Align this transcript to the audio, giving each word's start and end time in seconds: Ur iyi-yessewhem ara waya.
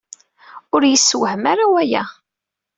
Ur 0.73 0.81
iyi-yessewhem 0.83 1.43
ara 1.51 1.65
waya. 1.73 2.03